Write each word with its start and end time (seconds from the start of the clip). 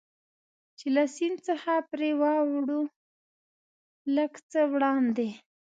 چې 0.77 0.87
له 0.95 1.03
سیند 1.15 1.39
څخه 1.47 1.73
پرې 1.89 2.11
واوړو، 2.21 2.81
لږ 4.15 4.33
څه 4.51 4.59
وړاندې. 4.73 5.29